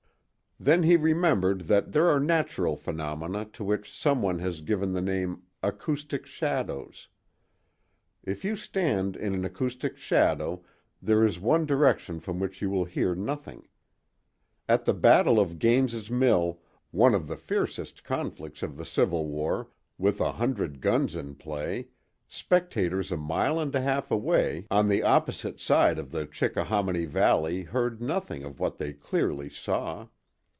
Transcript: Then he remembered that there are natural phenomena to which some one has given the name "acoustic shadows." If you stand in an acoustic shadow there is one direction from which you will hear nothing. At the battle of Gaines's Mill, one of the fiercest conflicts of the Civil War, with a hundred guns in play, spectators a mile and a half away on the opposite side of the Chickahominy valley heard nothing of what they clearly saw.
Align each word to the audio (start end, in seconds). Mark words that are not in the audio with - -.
Then 0.63 0.83
he 0.83 0.95
remembered 0.95 1.61
that 1.61 1.91
there 1.91 2.07
are 2.07 2.19
natural 2.19 2.75
phenomena 2.75 3.45
to 3.53 3.63
which 3.63 3.91
some 3.91 4.21
one 4.21 4.37
has 4.37 4.61
given 4.61 4.91
the 4.93 5.01
name 5.01 5.41
"acoustic 5.63 6.27
shadows." 6.27 7.07
If 8.23 8.45
you 8.45 8.55
stand 8.55 9.15
in 9.15 9.33
an 9.33 9.43
acoustic 9.43 9.97
shadow 9.97 10.63
there 11.01 11.25
is 11.25 11.39
one 11.39 11.65
direction 11.65 12.19
from 12.19 12.39
which 12.39 12.61
you 12.61 12.69
will 12.69 12.85
hear 12.85 13.15
nothing. 13.15 13.69
At 14.69 14.85
the 14.85 14.93
battle 14.93 15.39
of 15.39 15.57
Gaines's 15.57 16.11
Mill, 16.11 16.61
one 16.91 17.15
of 17.15 17.27
the 17.27 17.37
fiercest 17.37 18.03
conflicts 18.03 18.61
of 18.61 18.77
the 18.77 18.85
Civil 18.85 19.25
War, 19.25 19.67
with 19.97 20.21
a 20.21 20.33
hundred 20.33 20.79
guns 20.79 21.15
in 21.15 21.33
play, 21.33 21.87
spectators 22.27 23.11
a 23.11 23.17
mile 23.17 23.59
and 23.59 23.73
a 23.73 23.81
half 23.81 24.11
away 24.11 24.67
on 24.69 24.89
the 24.89 25.01
opposite 25.01 25.59
side 25.59 25.97
of 25.97 26.11
the 26.11 26.27
Chickahominy 26.27 27.05
valley 27.05 27.63
heard 27.63 27.99
nothing 27.99 28.43
of 28.43 28.59
what 28.59 28.77
they 28.77 28.93
clearly 28.93 29.49
saw. 29.49 30.07